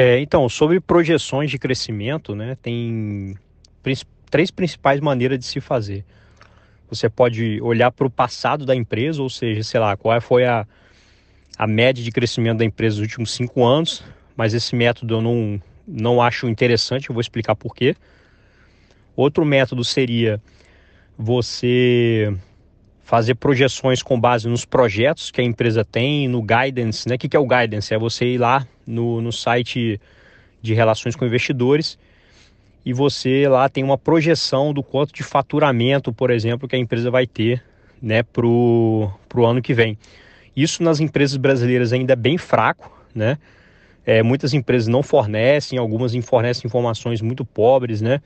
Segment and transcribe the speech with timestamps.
[0.00, 3.36] É, então, sobre projeções de crescimento, né, tem
[4.30, 6.04] três principais maneiras de se fazer.
[6.88, 10.64] Você pode olhar para o passado da empresa, ou seja, sei lá, qual foi a,
[11.58, 14.04] a média de crescimento da empresa nos últimos cinco anos,
[14.36, 17.96] mas esse método eu não, não acho interessante, eu vou explicar por quê.
[19.16, 20.40] Outro método seria
[21.18, 22.32] você
[23.08, 27.14] fazer projeções com base nos projetos que a empresa tem, no guidance, né?
[27.14, 27.94] O que é o guidance?
[27.94, 29.98] É você ir lá no, no site
[30.60, 31.98] de relações com investidores
[32.84, 37.10] e você lá tem uma projeção do quanto de faturamento, por exemplo, que a empresa
[37.10, 37.64] vai ter
[38.00, 39.10] né, para o
[39.42, 39.96] ano que vem.
[40.54, 43.38] Isso nas empresas brasileiras ainda é bem fraco, né?
[44.04, 48.20] É, muitas empresas não fornecem, algumas fornecem informações muito pobres, né?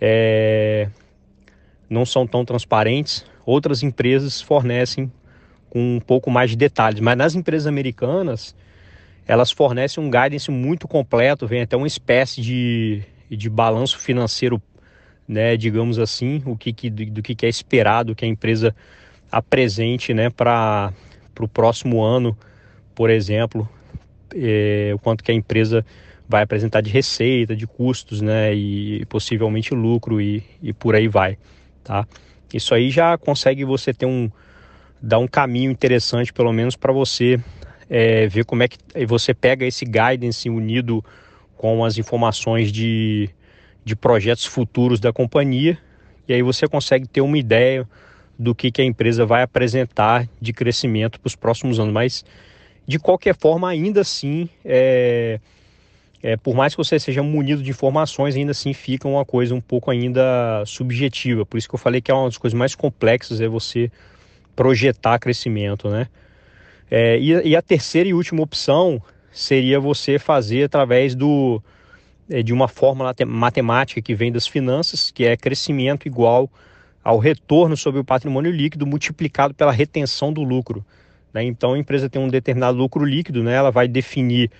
[0.00, 0.88] É,
[1.90, 3.33] não são tão transparentes.
[3.44, 5.10] Outras empresas fornecem
[5.68, 8.54] com um pouco mais de detalhes, mas nas empresas americanas
[9.26, 14.60] elas fornecem um guidance muito completo, vem até uma espécie de, de balanço financeiro,
[15.26, 18.74] né, digamos assim, o que, que do, do que é esperado que a empresa
[19.32, 20.92] apresente, né, para
[21.40, 22.36] o próximo ano,
[22.94, 23.68] por exemplo,
[24.34, 25.84] é, o quanto que a empresa
[26.28, 31.38] vai apresentar de receita, de custos, né, e possivelmente lucro e, e por aí vai,
[31.82, 32.06] tá?
[32.54, 34.30] Isso aí já consegue você ter um
[35.02, 37.38] dar um caminho interessante, pelo menos para você
[37.90, 41.04] é, ver como é que você pega esse guidance unido
[41.56, 43.28] com as informações de,
[43.84, 45.76] de projetos futuros da companhia
[46.26, 47.86] e aí você consegue ter uma ideia
[48.38, 51.92] do que, que a empresa vai apresentar de crescimento para os próximos anos.
[51.92, 52.24] Mas
[52.86, 55.38] de qualquer forma, ainda assim, é,
[56.24, 59.60] é, por mais que você seja munido de informações, ainda assim fica uma coisa um
[59.60, 61.44] pouco ainda subjetiva.
[61.44, 63.92] Por isso que eu falei que é uma das coisas mais complexas é você
[64.56, 66.08] projetar crescimento, né?
[66.90, 71.62] É, e, e, a terceira e última opção seria você fazer através do,
[72.30, 76.48] é, de uma fórmula matemática que vem das finanças, que é crescimento igual
[77.02, 80.82] ao retorno sobre o patrimônio líquido multiplicado pela retenção do lucro.
[81.34, 81.44] Né?
[81.44, 83.52] Então a empresa tem um determinado lucro líquido, né?
[83.52, 84.50] ela vai definir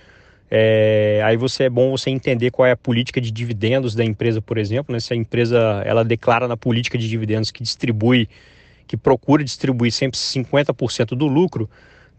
[0.49, 4.41] é, aí você é bom você entender qual é a política de dividendos da empresa,
[4.41, 4.93] por exemplo.
[4.93, 4.99] Né?
[4.99, 8.29] Se a empresa ela declara na política de dividendos que distribui,
[8.87, 11.69] que procura distribuir sempre 50% do lucro,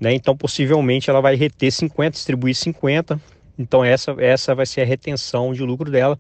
[0.01, 0.13] né?
[0.13, 3.21] então possivelmente ela vai reter 50, distribuir 50.
[3.59, 6.19] Então essa, essa vai ser a retenção de lucro dela.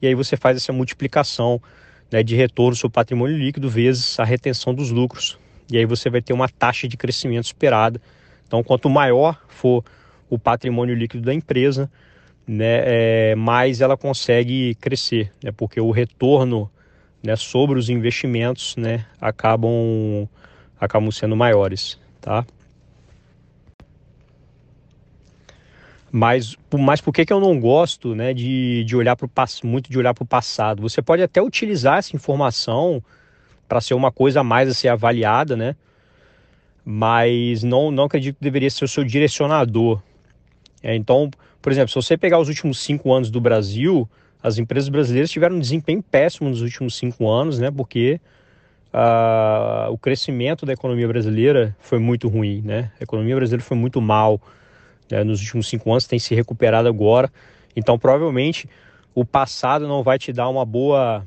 [0.00, 1.60] E aí você faz essa multiplicação
[2.10, 5.38] né, de retorno sobre patrimônio líquido vezes a retenção dos lucros.
[5.70, 8.00] E aí você vai ter uma taxa de crescimento esperada.
[8.46, 9.84] Então quanto maior for
[10.34, 11.90] o patrimônio líquido da empresa,
[12.46, 16.70] né, é, mais ela consegue crescer, né, porque o retorno
[17.22, 20.26] né, sobre os investimentos né, acabam,
[20.80, 22.00] acabam sendo maiores.
[22.18, 22.46] Tá?
[26.10, 29.30] Mas, mas por que, que eu não gosto né, de, de olhar pro,
[29.64, 30.80] muito de olhar para o passado?
[30.80, 33.02] Você pode até utilizar essa informação
[33.68, 35.76] para ser uma coisa a mais a ser avaliada, né?
[36.84, 40.02] mas não, não acredito que deveria ser o seu direcionador.
[40.82, 44.08] É, então, por exemplo, se você pegar os últimos cinco anos do Brasil,
[44.42, 47.70] as empresas brasileiras tiveram um desempenho péssimo nos últimos cinco anos, né?
[47.70, 48.20] Porque
[48.92, 52.90] uh, o crescimento da economia brasileira foi muito ruim, né?
[53.00, 54.40] A economia brasileira foi muito mal
[55.10, 55.22] né?
[55.22, 57.30] nos últimos cinco anos, tem se recuperado agora.
[57.76, 58.68] Então, provavelmente,
[59.14, 61.24] o passado não vai te dar uma boa,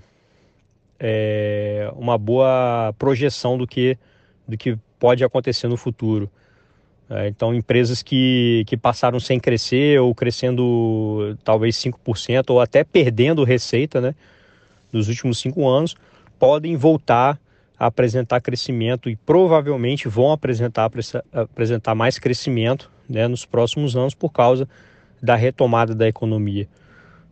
[0.99, 3.97] é, uma boa projeção do que,
[4.47, 6.29] do que pode acontecer no futuro.
[7.09, 13.43] É, então, empresas que, que passaram sem crescer ou crescendo talvez 5% ou até perdendo
[13.43, 14.15] receita né,
[14.91, 15.95] nos últimos cinco anos,
[16.39, 17.39] podem voltar
[17.77, 20.89] a apresentar crescimento e provavelmente vão apresentar,
[21.31, 24.67] apresentar mais crescimento né, nos próximos anos por causa
[25.21, 26.67] da retomada da economia.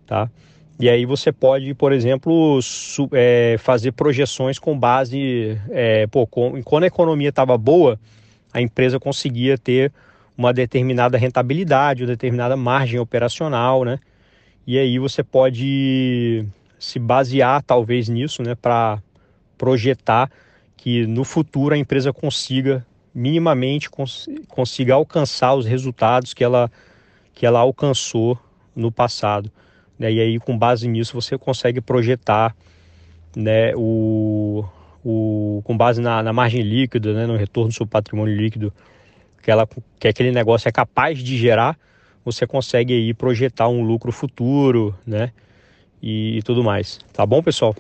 [0.06, 0.30] Tá?
[0.80, 2.60] E aí você pode, por exemplo,
[3.14, 8.00] é, fazer projeções com base, é, pô, com, quando a economia estava boa,
[8.54, 9.92] a empresa conseguia ter
[10.38, 14.00] uma determinada rentabilidade, uma determinada margem operacional, né?
[14.66, 16.46] E aí você pode
[16.80, 19.02] se basear talvez nisso, né, para
[19.58, 20.30] projetar
[20.76, 22.86] que no futuro a empresa consiga
[23.16, 26.70] minimamente cons consiga alcançar os resultados que ela
[27.34, 28.38] que ela alcançou
[28.76, 29.52] no passado.
[29.98, 30.12] Né?
[30.12, 32.56] E aí com base nisso você consegue projetar,
[33.36, 34.66] né, o
[35.04, 38.74] o, com base na, na margem líquida, né, no retorno do seu patrimônio líquido,
[39.42, 39.68] que, ela,
[40.00, 41.78] que aquele negócio é capaz de gerar,
[42.24, 45.32] você consegue aí projetar um lucro futuro, né?
[46.02, 47.00] E, e tudo mais.
[47.14, 47.76] Tá bom, pessoal?